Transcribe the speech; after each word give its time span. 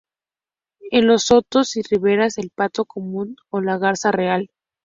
En 0.89 1.05
los 1.05 1.25
sotos 1.25 1.75
y 1.77 1.83
riberas, 1.83 2.39
el 2.39 2.49
pato 2.49 2.85
común 2.85 3.35
o 3.51 3.61
la 3.61 3.77
garza 3.77 4.11
real. 4.11 4.49